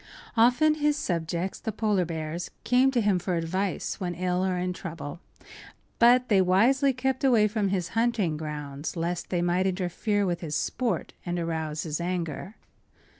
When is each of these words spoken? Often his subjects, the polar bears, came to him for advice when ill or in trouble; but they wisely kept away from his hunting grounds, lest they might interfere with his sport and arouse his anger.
Often 0.35 0.73
his 0.81 0.97
subjects, 0.97 1.59
the 1.59 1.71
polar 1.71 2.05
bears, 2.05 2.49
came 2.63 2.89
to 2.89 3.01
him 3.01 3.19
for 3.19 3.35
advice 3.35 3.99
when 3.99 4.15
ill 4.15 4.43
or 4.43 4.57
in 4.57 4.73
trouble; 4.73 5.19
but 5.99 6.27
they 6.27 6.41
wisely 6.41 6.91
kept 6.91 7.23
away 7.23 7.47
from 7.47 7.67
his 7.67 7.89
hunting 7.89 8.35
grounds, 8.35 8.95
lest 8.97 9.29
they 9.29 9.43
might 9.43 9.67
interfere 9.67 10.25
with 10.25 10.41
his 10.41 10.55
sport 10.55 11.13
and 11.23 11.37
arouse 11.37 11.83
his 11.83 12.01
anger. 12.01 12.55